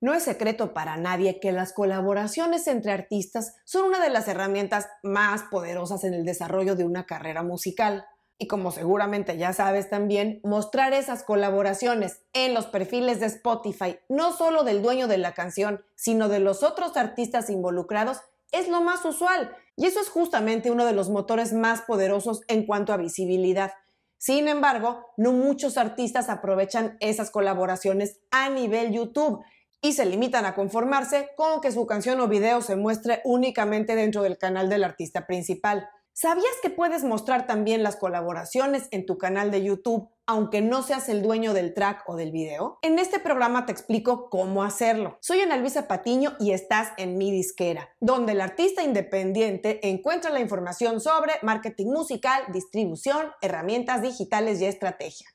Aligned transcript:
No 0.00 0.14
es 0.14 0.22
secreto 0.22 0.72
para 0.72 0.96
nadie 0.96 1.40
que 1.40 1.52
las 1.52 1.74
colaboraciones 1.74 2.66
entre 2.68 2.92
artistas 2.92 3.56
son 3.64 3.84
una 3.84 4.02
de 4.02 4.08
las 4.08 4.28
herramientas 4.28 4.88
más 5.02 5.42
poderosas 5.50 6.04
en 6.04 6.14
el 6.14 6.24
desarrollo 6.24 6.74
de 6.74 6.84
una 6.84 7.04
carrera 7.04 7.42
musical. 7.42 8.06
Y 8.38 8.46
como 8.46 8.70
seguramente 8.70 9.36
ya 9.36 9.52
sabes 9.52 9.90
también, 9.90 10.40
mostrar 10.42 10.94
esas 10.94 11.22
colaboraciones 11.22 12.22
en 12.32 12.54
los 12.54 12.64
perfiles 12.64 13.20
de 13.20 13.26
Spotify, 13.26 13.98
no 14.08 14.32
solo 14.32 14.64
del 14.64 14.80
dueño 14.80 15.06
de 15.06 15.18
la 15.18 15.34
canción, 15.34 15.84
sino 15.96 16.30
de 16.30 16.40
los 16.40 16.62
otros 16.62 16.96
artistas 16.96 17.50
involucrados, 17.50 18.22
es 18.52 18.68
lo 18.68 18.80
más 18.80 19.04
usual. 19.04 19.54
Y 19.76 19.84
eso 19.84 20.00
es 20.00 20.08
justamente 20.08 20.70
uno 20.70 20.86
de 20.86 20.94
los 20.94 21.10
motores 21.10 21.52
más 21.52 21.82
poderosos 21.82 22.40
en 22.48 22.64
cuanto 22.64 22.94
a 22.94 22.96
visibilidad. 22.96 23.72
Sin 24.16 24.48
embargo, 24.48 25.06
no 25.18 25.32
muchos 25.32 25.76
artistas 25.76 26.30
aprovechan 26.30 26.96
esas 27.00 27.30
colaboraciones 27.30 28.20
a 28.30 28.48
nivel 28.48 28.92
YouTube 28.92 29.42
y 29.82 29.92
se 29.92 30.06
limitan 30.06 30.44
a 30.44 30.54
conformarse 30.54 31.30
con 31.36 31.60
que 31.60 31.72
su 31.72 31.86
canción 31.86 32.20
o 32.20 32.28
video 32.28 32.60
se 32.60 32.76
muestre 32.76 33.20
únicamente 33.24 33.96
dentro 33.96 34.22
del 34.22 34.38
canal 34.38 34.68
del 34.68 34.84
artista 34.84 35.26
principal. 35.26 35.88
¿Sabías 36.12 36.52
que 36.62 36.70
puedes 36.70 37.02
mostrar 37.02 37.46
también 37.46 37.82
las 37.82 37.96
colaboraciones 37.96 38.88
en 38.90 39.06
tu 39.06 39.16
canal 39.16 39.50
de 39.50 39.62
YouTube 39.64 40.10
aunque 40.26 40.60
no 40.60 40.82
seas 40.82 41.08
el 41.08 41.22
dueño 41.22 41.54
del 41.54 41.72
track 41.72 42.04
o 42.06 42.14
del 42.14 42.30
video? 42.30 42.78
En 42.82 42.98
este 42.98 43.18
programa 43.20 43.64
te 43.64 43.72
explico 43.72 44.28
cómo 44.28 44.62
hacerlo. 44.62 45.18
Soy 45.20 45.40
Ana 45.40 45.56
Luisa 45.56 45.88
Patiño 45.88 46.36
y 46.38 46.52
estás 46.52 46.92
en 46.98 47.16
mi 47.16 47.32
disquera, 47.32 47.88
donde 48.00 48.32
el 48.32 48.40
artista 48.40 48.82
independiente 48.82 49.88
encuentra 49.88 50.30
la 50.30 50.40
información 50.40 51.00
sobre 51.00 51.32
marketing 51.42 51.86
musical, 51.86 52.42
distribución, 52.52 53.32
herramientas 53.40 54.02
digitales 54.02 54.60
y 54.60 54.66
estrategia. 54.66 55.26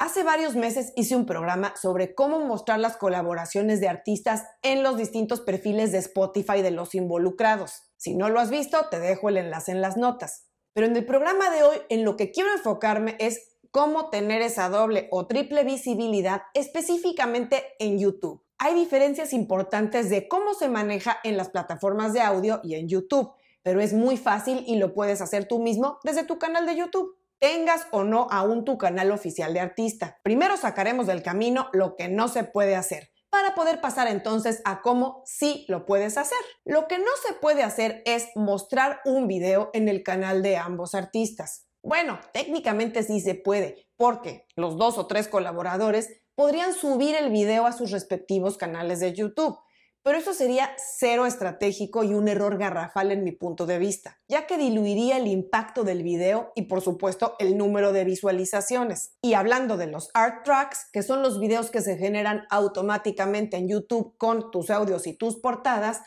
Hace 0.00 0.22
varios 0.22 0.56
meses 0.56 0.94
hice 0.96 1.14
un 1.14 1.26
programa 1.26 1.74
sobre 1.76 2.14
cómo 2.14 2.40
mostrar 2.40 2.80
las 2.80 2.96
colaboraciones 2.96 3.80
de 3.80 3.88
artistas 3.88 4.46
en 4.62 4.82
los 4.82 4.96
distintos 4.96 5.42
perfiles 5.42 5.92
de 5.92 5.98
Spotify 5.98 6.62
de 6.62 6.70
los 6.70 6.94
involucrados. 6.94 7.82
Si 7.98 8.14
no 8.14 8.30
lo 8.30 8.40
has 8.40 8.48
visto, 8.48 8.78
te 8.90 8.98
dejo 8.98 9.28
el 9.28 9.36
enlace 9.36 9.72
en 9.72 9.82
las 9.82 9.98
notas. 9.98 10.46
Pero 10.72 10.86
en 10.86 10.96
el 10.96 11.04
programa 11.04 11.50
de 11.50 11.64
hoy, 11.64 11.76
en 11.90 12.06
lo 12.06 12.16
que 12.16 12.30
quiero 12.30 12.50
enfocarme 12.50 13.16
es 13.18 13.58
cómo 13.70 14.08
tener 14.08 14.40
esa 14.40 14.70
doble 14.70 15.06
o 15.10 15.26
triple 15.26 15.64
visibilidad 15.64 16.44
específicamente 16.54 17.62
en 17.78 17.98
YouTube. 17.98 18.42
Hay 18.56 18.74
diferencias 18.74 19.34
importantes 19.34 20.08
de 20.08 20.28
cómo 20.28 20.54
se 20.54 20.70
maneja 20.70 21.18
en 21.24 21.36
las 21.36 21.50
plataformas 21.50 22.14
de 22.14 22.22
audio 22.22 22.60
y 22.64 22.76
en 22.76 22.88
YouTube, 22.88 23.32
pero 23.62 23.82
es 23.82 23.92
muy 23.92 24.16
fácil 24.16 24.64
y 24.66 24.76
lo 24.76 24.94
puedes 24.94 25.20
hacer 25.20 25.46
tú 25.46 25.58
mismo 25.58 25.98
desde 26.04 26.24
tu 26.24 26.38
canal 26.38 26.64
de 26.64 26.76
YouTube 26.76 27.19
tengas 27.40 27.86
o 27.90 28.04
no 28.04 28.28
aún 28.30 28.64
tu 28.64 28.78
canal 28.78 29.10
oficial 29.10 29.52
de 29.52 29.60
artista. 29.60 30.20
Primero 30.22 30.56
sacaremos 30.56 31.06
del 31.06 31.22
camino 31.22 31.68
lo 31.72 31.96
que 31.96 32.08
no 32.08 32.28
se 32.28 32.44
puede 32.44 32.76
hacer 32.76 33.10
para 33.30 33.54
poder 33.54 33.80
pasar 33.80 34.08
entonces 34.08 34.60
a 34.64 34.82
cómo 34.82 35.22
sí 35.24 35.64
lo 35.68 35.86
puedes 35.86 36.18
hacer. 36.18 36.38
Lo 36.64 36.86
que 36.86 36.98
no 36.98 37.10
se 37.26 37.32
puede 37.34 37.62
hacer 37.62 38.02
es 38.04 38.28
mostrar 38.34 39.00
un 39.04 39.26
video 39.26 39.70
en 39.72 39.88
el 39.88 40.02
canal 40.02 40.42
de 40.42 40.56
ambos 40.56 40.94
artistas. 40.94 41.66
Bueno, 41.82 42.20
técnicamente 42.32 43.02
sí 43.02 43.20
se 43.20 43.34
puede, 43.34 43.88
porque 43.96 44.46
los 44.54 44.76
dos 44.76 44.98
o 44.98 45.06
tres 45.06 45.28
colaboradores 45.28 46.20
podrían 46.34 46.74
subir 46.74 47.14
el 47.14 47.30
video 47.30 47.66
a 47.66 47.72
sus 47.72 47.90
respectivos 47.90 48.58
canales 48.58 49.00
de 49.00 49.14
YouTube 49.14 49.58
pero 50.02 50.18
eso 50.18 50.32
sería 50.32 50.70
cero 50.78 51.26
estratégico 51.26 52.04
y 52.04 52.14
un 52.14 52.28
error 52.28 52.56
garrafal 52.56 53.12
en 53.12 53.22
mi 53.22 53.32
punto 53.32 53.66
de 53.66 53.78
vista, 53.78 54.18
ya 54.28 54.46
que 54.46 54.56
diluiría 54.56 55.18
el 55.18 55.26
impacto 55.26 55.84
del 55.84 56.02
video 56.02 56.52
y 56.54 56.62
por 56.62 56.80
supuesto 56.80 57.36
el 57.38 57.58
número 57.58 57.92
de 57.92 58.04
visualizaciones. 58.04 59.16
Y 59.22 59.34
hablando 59.34 59.76
de 59.76 59.88
los 59.88 60.10
art 60.14 60.44
tracks, 60.44 60.88
que 60.92 61.02
son 61.02 61.22
los 61.22 61.38
videos 61.38 61.70
que 61.70 61.82
se 61.82 61.96
generan 61.96 62.46
automáticamente 62.50 63.56
en 63.56 63.68
YouTube 63.68 64.16
con 64.16 64.50
tus 64.50 64.70
audios 64.70 65.06
y 65.06 65.12
tus 65.12 65.36
portadas, 65.36 66.00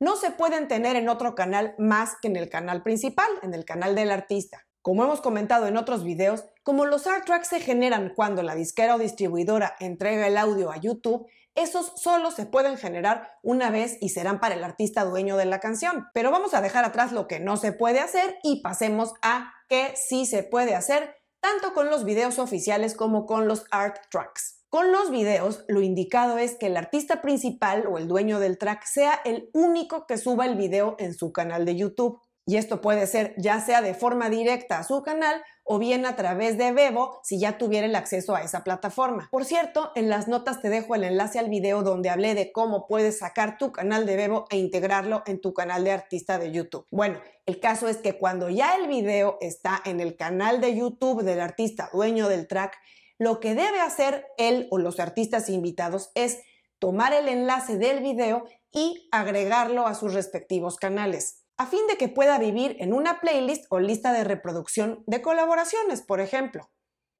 no 0.00 0.16
se 0.16 0.30
pueden 0.30 0.68
tener 0.68 0.96
en 0.96 1.08
otro 1.08 1.34
canal 1.34 1.74
más 1.78 2.14
que 2.20 2.28
en 2.28 2.36
el 2.36 2.48
canal 2.48 2.82
principal, 2.82 3.28
en 3.42 3.54
el 3.54 3.64
canal 3.64 3.94
del 3.94 4.10
artista. 4.10 4.66
Como 4.84 5.02
hemos 5.02 5.22
comentado 5.22 5.66
en 5.66 5.78
otros 5.78 6.04
videos, 6.04 6.44
como 6.62 6.84
los 6.84 7.06
art 7.06 7.24
tracks 7.24 7.48
se 7.48 7.60
generan 7.60 8.12
cuando 8.14 8.42
la 8.42 8.54
disquera 8.54 8.96
o 8.96 8.98
distribuidora 8.98 9.76
entrega 9.80 10.26
el 10.26 10.36
audio 10.36 10.70
a 10.70 10.76
YouTube, 10.76 11.26
esos 11.54 11.94
solo 11.96 12.30
se 12.30 12.44
pueden 12.44 12.76
generar 12.76 13.30
una 13.42 13.70
vez 13.70 13.96
y 14.02 14.10
serán 14.10 14.40
para 14.40 14.56
el 14.56 14.62
artista 14.62 15.06
dueño 15.06 15.38
de 15.38 15.46
la 15.46 15.58
canción. 15.58 16.08
Pero 16.12 16.30
vamos 16.30 16.52
a 16.52 16.60
dejar 16.60 16.84
atrás 16.84 17.12
lo 17.12 17.28
que 17.28 17.40
no 17.40 17.56
se 17.56 17.72
puede 17.72 17.98
hacer 17.98 18.36
y 18.42 18.60
pasemos 18.60 19.14
a 19.22 19.54
qué 19.70 19.94
sí 19.96 20.26
se 20.26 20.42
puede 20.42 20.74
hacer, 20.74 21.16
tanto 21.40 21.72
con 21.72 21.88
los 21.88 22.04
videos 22.04 22.38
oficiales 22.38 22.94
como 22.94 23.24
con 23.24 23.48
los 23.48 23.64
art 23.70 23.96
tracks. 24.10 24.66
Con 24.68 24.92
los 24.92 25.10
videos, 25.10 25.64
lo 25.66 25.80
indicado 25.80 26.36
es 26.36 26.56
que 26.56 26.66
el 26.66 26.76
artista 26.76 27.22
principal 27.22 27.86
o 27.86 27.96
el 27.96 28.06
dueño 28.06 28.38
del 28.38 28.58
track 28.58 28.84
sea 28.84 29.18
el 29.24 29.48
único 29.54 30.06
que 30.06 30.18
suba 30.18 30.44
el 30.44 30.56
video 30.56 30.94
en 30.98 31.14
su 31.14 31.32
canal 31.32 31.64
de 31.64 31.74
YouTube. 31.76 32.20
Y 32.46 32.56
esto 32.56 32.82
puede 32.82 33.06
ser 33.06 33.34
ya 33.38 33.60
sea 33.60 33.80
de 33.80 33.94
forma 33.94 34.28
directa 34.28 34.78
a 34.78 34.84
su 34.84 35.02
canal 35.02 35.42
o 35.62 35.78
bien 35.78 36.04
a 36.04 36.14
través 36.14 36.58
de 36.58 36.72
Bebo 36.72 37.20
si 37.22 37.40
ya 37.40 37.56
tuviera 37.56 37.86
el 37.86 37.94
acceso 37.96 38.34
a 38.34 38.42
esa 38.42 38.64
plataforma. 38.64 39.28
Por 39.30 39.46
cierto, 39.46 39.92
en 39.94 40.10
las 40.10 40.28
notas 40.28 40.60
te 40.60 40.68
dejo 40.68 40.94
el 40.94 41.04
enlace 41.04 41.38
al 41.38 41.48
video 41.48 41.82
donde 41.82 42.10
hablé 42.10 42.34
de 42.34 42.52
cómo 42.52 42.86
puedes 42.86 43.18
sacar 43.18 43.56
tu 43.56 43.72
canal 43.72 44.04
de 44.04 44.16
Bebo 44.16 44.44
e 44.50 44.58
integrarlo 44.58 45.22
en 45.26 45.40
tu 45.40 45.54
canal 45.54 45.84
de 45.84 45.92
artista 45.92 46.38
de 46.38 46.52
YouTube. 46.52 46.86
Bueno, 46.90 47.18
el 47.46 47.60
caso 47.60 47.88
es 47.88 47.96
que 47.96 48.18
cuando 48.18 48.50
ya 48.50 48.76
el 48.76 48.88
video 48.88 49.38
está 49.40 49.80
en 49.86 50.00
el 50.00 50.16
canal 50.16 50.60
de 50.60 50.76
YouTube 50.76 51.22
del 51.22 51.40
artista 51.40 51.88
dueño 51.94 52.28
del 52.28 52.46
track, 52.46 52.76
lo 53.18 53.40
que 53.40 53.54
debe 53.54 53.80
hacer 53.80 54.26
él 54.36 54.68
o 54.70 54.76
los 54.76 55.00
artistas 55.00 55.48
invitados 55.48 56.10
es 56.14 56.40
tomar 56.78 57.14
el 57.14 57.28
enlace 57.28 57.78
del 57.78 58.00
video 58.00 58.44
y 58.70 59.08
agregarlo 59.12 59.86
a 59.86 59.94
sus 59.94 60.12
respectivos 60.12 60.76
canales 60.76 61.43
a 61.56 61.66
fin 61.66 61.86
de 61.88 61.96
que 61.96 62.08
pueda 62.08 62.38
vivir 62.38 62.76
en 62.80 62.92
una 62.92 63.20
playlist 63.20 63.66
o 63.70 63.78
lista 63.78 64.12
de 64.12 64.24
reproducción 64.24 65.04
de 65.06 65.22
colaboraciones, 65.22 66.02
por 66.02 66.20
ejemplo. 66.20 66.70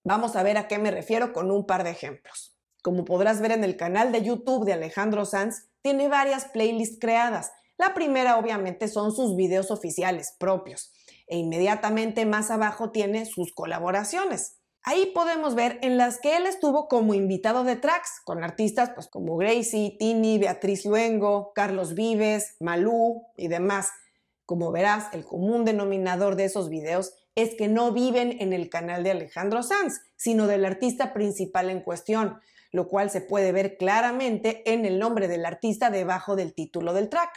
Vamos 0.05 0.37
a 0.37 0.43
ver 0.43 0.59
a 0.59 0.69
qué 0.69 0.79
me 0.79 0.91
refiero 0.91 1.33
con 1.33 1.51
un 1.51 1.67
par 1.67 1.85
de 1.85 1.91
ejemplos. 1.91 2.57
Como 2.83 3.05
podrás 3.05 3.41
ver 3.41 3.53
en 3.53 3.65
el 3.65 3.77
canal 3.77 4.13
de 4.13 4.23
YouTube 4.23 4.67
de 4.67 4.75
Alejandro 4.75 5.25
Sanz, 5.25 5.69
tiene 5.83 6.09
varias 6.09 6.47
playlists 6.47 6.99
creadas. 7.01 7.53
La 7.79 7.95
primera 7.95 8.37
obviamente 8.37 8.89
son 8.89 9.13
sus 9.13 9.37
videos 9.37 9.71
oficiales 9.71 10.35
propios 10.39 10.93
e 11.27 11.39
inmediatamente 11.39 12.27
más 12.27 12.51
abajo 12.51 12.91
tiene 12.91 13.25
sus 13.27 13.55
colaboraciones. 13.55 14.59
Ahí 14.83 15.13
podemos 15.15 15.55
ver 15.55 15.79
en 15.81 15.97
las 15.97 16.21
que 16.21 16.37
él 16.37 16.47
estuvo 16.47 16.89
como 16.89 17.15
invitado 17.15 17.65
de 17.65 17.77
tracks 17.77 18.21
con 18.23 18.45
artistas 18.45 18.91
pues, 18.95 19.09
como 19.09 19.37
Gracie, 19.39 19.97
Tini, 19.99 20.39
Beatriz 20.39 20.85
Luengo, 20.85 21.53
Carlos 21.55 21.95
Vives, 21.95 22.57
Malú 22.61 23.23
y 23.37 23.49
demás. 23.49 23.89
Como 24.47 24.73
verás, 24.73 25.07
el 25.13 25.25
común 25.25 25.65
denominador 25.65 26.37
de 26.37 26.45
esos 26.45 26.69
videos 26.69 27.15
es 27.35 27.55
que 27.57 27.69
no 27.69 27.93
viven 27.93 28.37
en 28.41 28.53
el 28.53 28.69
canal 28.69 29.03
de 29.03 29.11
Alejandro 29.11 29.63
Sanz, 29.63 30.01
sino 30.17 30.47
del 30.47 30.65
artista 30.65 31.13
principal 31.13 31.71
en 31.71 31.81
cuestión, 31.81 32.41
lo 32.71 32.89
cual 32.89 33.11
se 33.11 33.21
puede 33.21 33.53
ver 33.53 33.77
claramente 33.77 34.63
en 34.71 34.85
el 34.85 34.99
nombre 34.99 35.29
del 35.29 35.47
artista 35.47 35.91
debajo 35.91 36.37
del 36.37 36.55
título 36.55 36.93
del 36.93 37.09
track. 37.09 37.31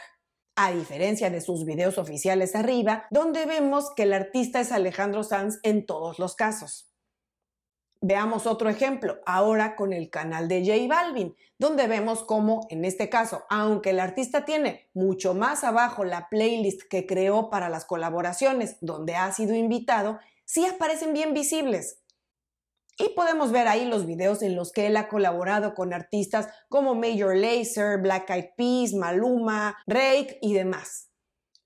A 0.56 0.72
diferencia 0.72 1.30
de 1.30 1.40
sus 1.40 1.64
videos 1.64 1.98
oficiales 1.98 2.54
arriba, 2.54 3.06
donde 3.10 3.46
vemos 3.46 3.92
que 3.94 4.02
el 4.02 4.12
artista 4.12 4.60
es 4.60 4.72
Alejandro 4.72 5.22
Sanz 5.22 5.60
en 5.62 5.86
todos 5.86 6.18
los 6.18 6.34
casos. 6.34 6.87
Veamos 8.00 8.46
otro 8.46 8.68
ejemplo, 8.68 9.18
ahora 9.26 9.74
con 9.74 9.92
el 9.92 10.08
canal 10.08 10.46
de 10.46 10.64
J 10.64 10.86
Balvin, 10.88 11.34
donde 11.58 11.88
vemos 11.88 12.22
cómo, 12.22 12.66
en 12.70 12.84
este 12.84 13.08
caso, 13.08 13.44
aunque 13.50 13.90
el 13.90 13.98
artista 13.98 14.44
tiene 14.44 14.88
mucho 14.94 15.34
más 15.34 15.64
abajo 15.64 16.04
la 16.04 16.28
playlist 16.28 16.82
que 16.88 17.06
creó 17.06 17.50
para 17.50 17.68
las 17.68 17.84
colaboraciones 17.84 18.76
donde 18.80 19.16
ha 19.16 19.32
sido 19.32 19.56
invitado, 19.56 20.20
sí 20.44 20.64
aparecen 20.64 21.12
bien 21.12 21.34
visibles. 21.34 21.98
Y 22.98 23.10
podemos 23.10 23.50
ver 23.50 23.66
ahí 23.66 23.84
los 23.84 24.06
videos 24.06 24.42
en 24.42 24.54
los 24.54 24.72
que 24.72 24.86
él 24.86 24.96
ha 24.96 25.08
colaborado 25.08 25.74
con 25.74 25.92
artistas 25.92 26.48
como 26.68 26.94
Major 26.94 27.36
Lazer, 27.36 27.98
Black 27.98 28.30
Eyed 28.30 28.50
Peas, 28.56 28.92
Maluma, 28.92 29.76
Rake 29.86 30.38
y 30.40 30.54
demás. 30.54 31.08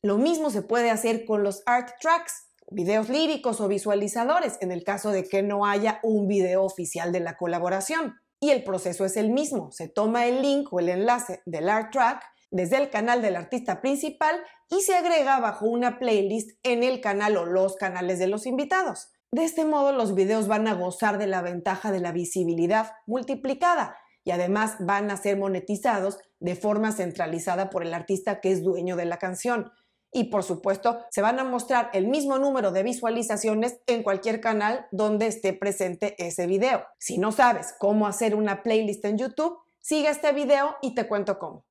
Lo 0.03 0.19
mismo 0.19 0.51
se 0.51 0.63
puede 0.63 0.91
hacer 0.91 1.25
con 1.27 1.43
los 1.43 1.63
art 1.65 1.91
tracks 2.01 2.49
videos 2.71 3.09
líricos 3.09 3.61
o 3.61 3.69
visualizadores 3.69 4.59
en 4.61 4.73
el 4.73 4.85
caso 4.85 5.11
de 5.11 5.25
que 5.25 5.43
no 5.43 5.67
haya 5.67 6.01
un 6.03 6.29
video 6.29 6.65
oficial 6.65 7.13
de 7.13 7.21
la 7.21 7.37
colaboración. 7.37 8.17
Y 8.41 8.51
el 8.51 8.65
proceso 8.65 9.05
es 9.05 9.17
el 9.17 9.31
mismo, 9.31 9.71
se 9.71 9.89
toma 9.89 10.27
el 10.27 10.43
link 10.43 10.73
o 10.73 10.81
el 10.81 10.89
enlace 10.89 11.43
del 11.47 11.69
art 11.69 11.93
track 11.93 12.25
desde 12.51 12.77
el 12.77 12.91
canal 12.91 13.23
del 13.23 13.37
artista 13.37 13.81
principal 13.81 14.37
y 14.69 14.83
se 14.83 14.95
agrega 14.95 15.41
bajo 15.41 15.67
una 15.67 15.99
playlist 15.99 16.59
en 16.63 16.83
el 16.83 17.01
canal 17.01 17.37
o 17.37 17.47
los 17.47 17.77
canales 17.77 18.19
de 18.19 18.27
los 18.27 18.47
invitados. 18.47 19.11
De 19.31 19.45
este 19.45 19.65
modo 19.65 19.93
los 19.93 20.15
videos 20.15 20.49
van 20.49 20.69
a 20.69 20.75
gozar 20.75 21.19
de 21.19 21.27
la 21.27 21.41
ventaja 21.41 21.91
de 21.91 22.01
la 22.01 22.13
visibilidad 22.13 22.93
multiplicada 23.07 23.97
y 24.25 24.31
además 24.31 24.77
van 24.81 25.11
a 25.11 25.17
ser 25.17 25.39
monetizados 25.39 26.19
de 26.39 26.55
forma 26.55 26.93
centralizada 26.93 27.71
por 27.71 27.83
el 27.83 27.95
artista 27.95 28.41
que 28.41 28.53
es 28.53 28.63
dueño 28.63 28.97
de 28.97 29.07
la 29.07 29.19
canción 29.19 29.73
y 30.13 30.25
por 30.25 30.45
supuesto 30.45 31.01
se 31.11 31.23
van 31.23 31.39
a 31.39 31.45
mostrar 31.45 31.91
el 31.95 32.07
mismo 32.07 32.39
número 32.39 32.71
de 32.71 32.83
visualizaciones 32.83 33.81
en 33.87 34.03
cualquier 34.03 34.41
canal 34.41 34.87
donde 34.93 35.27
esté 35.27 35.53
presente 35.53 36.15
ese 36.25 36.47
video. 36.47 36.85
Si 36.99 37.19
no 37.19 37.33
sabes 37.33 37.75
cómo 37.79 38.07
hacer 38.07 38.35
una 38.35 38.63
playlist 38.63 39.05
en 39.07 39.19
YouTube, 39.19 39.59
sigue 39.81 40.11
este 40.11 40.33
video 40.33 40.77
y 40.83 40.95
te 40.95 41.09
cuento 41.09 41.39
cómo. 41.39 41.65